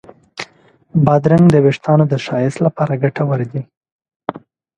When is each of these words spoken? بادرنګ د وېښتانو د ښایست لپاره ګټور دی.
بادرنګ 1.05 1.45
د 1.51 1.55
وېښتانو 1.65 2.03
د 2.11 2.13
ښایست 2.25 2.59
لپاره 2.65 2.93
ګټور 3.03 3.39
دی. 3.51 3.61